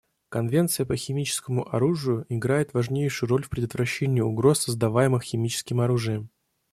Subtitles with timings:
[0.29, 6.31] Конвенция по химическому оружию играет важнейшую роль в предотвращении угроз, создаваемых химическим оружием.